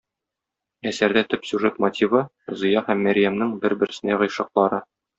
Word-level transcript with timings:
Әсәрдә 0.91 1.23
төп 1.33 1.45
сюжет 1.51 1.77
мотивы- 1.87 2.23
Зыя 2.63 2.85
һәм 2.91 3.07
Мәрьямнең 3.09 3.55
бер-берсенә 3.67 4.23
гыйшыклары. 4.25 4.87